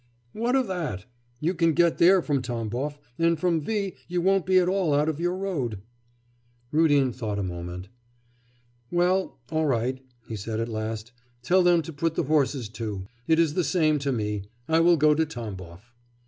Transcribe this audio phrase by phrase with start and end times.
[0.33, 1.05] 'What of that?
[1.39, 5.07] you can get there from Tamboff, and from V you won't be at all out
[5.07, 5.77] of your road.'
[6.71, 7.87] Rudin thought a moment.
[8.89, 11.11] 'Well, all right,' he said at last,
[11.43, 13.05] 'tell them to put the horses to.
[13.27, 15.93] It is the same to me; I will go to Tamboff.